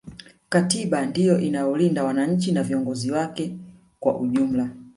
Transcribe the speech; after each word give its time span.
katiba 0.49 1.05
ndiyo 1.05 1.39
inayolinda 1.39 2.03
wananchi 2.03 2.51
na 2.51 2.63
viongozi 2.63 3.11
wake 3.11 3.57
kwa 3.99 4.17
ujumla 4.19 4.69